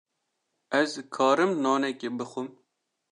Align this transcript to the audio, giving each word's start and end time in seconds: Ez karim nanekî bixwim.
Ez 0.81 0.91
karim 1.15 1.51
nanekî 1.63 2.09
bixwim. 2.17 2.49